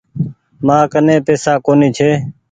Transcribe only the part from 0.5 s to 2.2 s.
مآ ڪني پئيسا ڪونيٚ ڇي۔